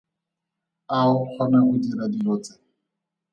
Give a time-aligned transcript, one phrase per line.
[0.95, 2.53] A o kgona go dira dilo tse?